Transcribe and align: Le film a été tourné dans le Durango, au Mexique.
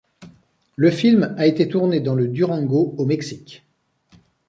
Le 0.77 0.89
film 0.89 1.35
a 1.37 1.45
été 1.45 1.67
tourné 1.67 1.99
dans 1.99 2.15
le 2.15 2.27
Durango, 2.27 2.95
au 2.97 3.05
Mexique. 3.05 3.63